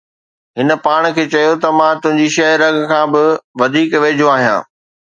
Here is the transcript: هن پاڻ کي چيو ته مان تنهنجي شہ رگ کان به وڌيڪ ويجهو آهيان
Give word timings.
هن 0.57 0.69
پاڻ 0.85 1.01
کي 1.15 1.23
چيو 1.33 1.53
ته 1.61 1.69
مان 1.77 1.93
تنهنجي 2.01 2.27
شہ 2.35 2.47
رگ 2.61 2.75
کان 2.91 3.05
به 3.13 3.23
وڌيڪ 3.59 3.91
ويجهو 4.01 4.33
آهيان 4.37 4.61